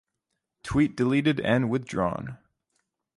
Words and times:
Tweet 0.63 0.95
deleted 0.97 1.39
and 1.39 1.69
withdrawn. 1.69 2.39